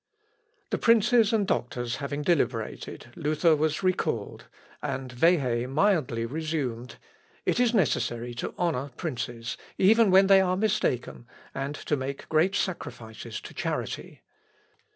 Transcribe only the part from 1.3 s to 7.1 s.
and doctors having deliberated, Luther was recalled, and Wehe mildly resumed,